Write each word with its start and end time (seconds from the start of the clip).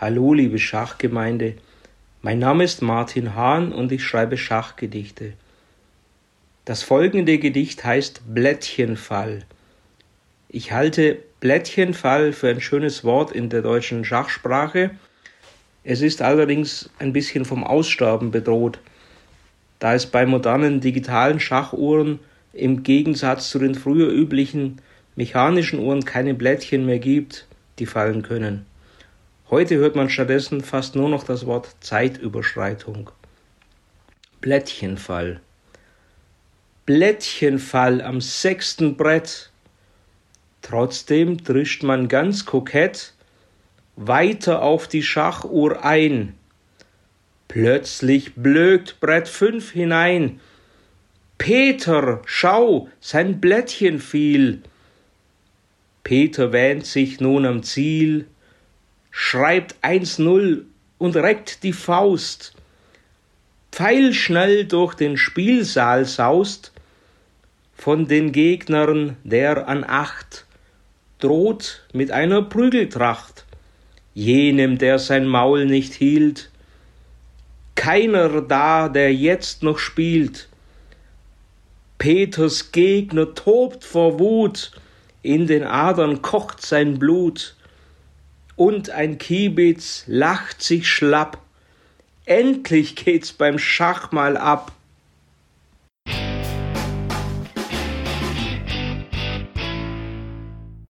Hallo, 0.00 0.34
liebe 0.34 0.58
Schachgemeinde. 0.58 1.54
Mein 2.20 2.40
Name 2.40 2.64
ist 2.64 2.82
Martin 2.82 3.36
Hahn 3.36 3.72
und 3.72 3.92
ich 3.92 4.02
schreibe 4.02 4.36
Schachgedichte. 4.36 5.34
Das 6.64 6.82
folgende 6.82 7.38
Gedicht 7.38 7.84
heißt 7.84 8.22
Blättchenfall. 8.26 9.44
Ich 10.48 10.72
halte 10.72 11.18
Blättchenfall 11.38 12.32
für 12.32 12.48
ein 12.48 12.60
schönes 12.60 13.04
Wort 13.04 13.30
in 13.30 13.50
der 13.50 13.62
deutschen 13.62 14.04
Schachsprache. 14.04 14.90
Es 15.84 16.02
ist 16.02 16.22
allerdings 16.22 16.90
ein 16.98 17.12
bisschen 17.12 17.44
vom 17.44 17.62
Aussterben 17.62 18.32
bedroht, 18.32 18.80
da 19.78 19.94
es 19.94 20.06
bei 20.06 20.26
modernen 20.26 20.80
digitalen 20.80 21.38
Schachuhren 21.38 22.18
im 22.52 22.82
Gegensatz 22.82 23.48
zu 23.48 23.60
den 23.60 23.76
früher 23.76 24.08
üblichen 24.08 24.80
mechanischen 25.14 25.78
Uhren 25.78 26.04
keine 26.04 26.34
Blättchen 26.34 26.84
mehr 26.84 26.98
gibt, 26.98 27.46
die 27.78 27.86
fallen 27.86 28.22
können. 28.22 28.66
Heute 29.50 29.76
hört 29.76 29.94
man 29.94 30.08
stattdessen 30.08 30.62
fast 30.62 30.96
nur 30.96 31.08
noch 31.10 31.22
das 31.22 31.44
Wort 31.44 31.76
Zeitüberschreitung. 31.80 33.10
Blättchenfall. 34.40 35.40
Blättchenfall 36.86 38.00
am 38.00 38.22
sechsten 38.22 38.96
Brett. 38.96 39.50
Trotzdem 40.62 41.44
drischt 41.44 41.82
man 41.82 42.08
ganz 42.08 42.46
kokett 42.46 43.12
weiter 43.96 44.62
auf 44.62 44.88
die 44.88 45.02
Schachuhr 45.02 45.84
ein. 45.84 46.34
Plötzlich 47.48 48.34
blökt 48.34 48.98
Brett 49.00 49.28
fünf 49.28 49.72
hinein. 49.72 50.40
Peter, 51.36 52.22
schau, 52.24 52.88
sein 53.00 53.40
Blättchen 53.40 53.98
fiel. 53.98 54.62
Peter 56.02 56.52
wähnt 56.52 56.86
sich 56.86 57.20
nun 57.20 57.44
am 57.44 57.62
Ziel, 57.62 58.26
schreibt 59.16 59.76
1-0 59.84 60.62
und 60.98 61.16
reckt 61.16 61.62
die 61.62 61.72
Faust. 61.72 62.52
Pfeilschnell 63.70 64.64
durch 64.64 64.94
den 64.94 65.16
Spielsaal 65.16 66.04
saust, 66.04 66.72
von 67.76 68.08
den 68.08 68.32
Gegnern 68.32 69.16
der 69.22 69.68
an 69.68 69.84
acht, 69.84 70.46
droht 71.20 71.86
mit 71.92 72.10
einer 72.10 72.42
Prügeltracht, 72.42 73.44
jenem, 74.14 74.78
der 74.78 74.98
sein 74.98 75.28
Maul 75.28 75.66
nicht 75.66 75.94
hielt. 75.94 76.50
Keiner 77.76 78.42
da, 78.42 78.88
der 78.88 79.14
jetzt 79.14 79.62
noch 79.62 79.78
spielt. 79.78 80.48
Peters 81.98 82.72
Gegner 82.72 83.32
tobt 83.32 83.84
vor 83.84 84.18
Wut, 84.18 84.72
in 85.22 85.46
den 85.46 85.62
Adern 85.62 86.20
kocht 86.20 86.66
sein 86.66 86.98
Blut 86.98 87.54
und 88.56 88.90
ein 88.90 89.18
Kiebitz 89.18 90.04
lacht 90.06 90.62
sich 90.62 90.88
schlapp. 90.88 91.38
Endlich 92.24 92.96
geht's 92.96 93.32
beim 93.32 93.58
Schach 93.58 94.12
mal 94.12 94.36
ab. 94.36 94.72